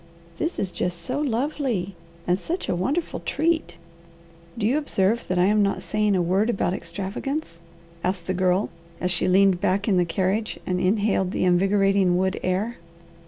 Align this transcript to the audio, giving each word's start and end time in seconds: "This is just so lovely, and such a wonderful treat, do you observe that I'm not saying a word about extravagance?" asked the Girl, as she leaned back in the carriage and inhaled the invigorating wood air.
"This 0.39 0.57
is 0.57 0.71
just 0.71 1.03
so 1.03 1.19
lovely, 1.21 1.93
and 2.25 2.39
such 2.39 2.67
a 2.67 2.75
wonderful 2.75 3.19
treat, 3.19 3.77
do 4.57 4.65
you 4.65 4.75
observe 4.79 5.27
that 5.27 5.37
I'm 5.37 5.61
not 5.61 5.83
saying 5.83 6.15
a 6.15 6.23
word 6.23 6.49
about 6.49 6.73
extravagance?" 6.73 7.59
asked 8.03 8.25
the 8.25 8.33
Girl, 8.33 8.71
as 8.99 9.11
she 9.11 9.27
leaned 9.27 9.61
back 9.61 9.87
in 9.87 9.97
the 9.97 10.05
carriage 10.05 10.57
and 10.65 10.79
inhaled 10.79 11.29
the 11.29 11.43
invigorating 11.45 12.17
wood 12.17 12.39
air. 12.41 12.77